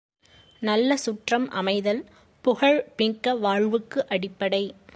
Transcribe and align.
நல்ல 0.59 0.97
சுற்றம் 0.97 1.49
அமைதல், 1.49 2.05
புகழ் 2.41 2.87
மிக்க 2.97 3.35
வாழ்வுக்கு 3.35 4.07
அடிப்படை. 4.07 4.75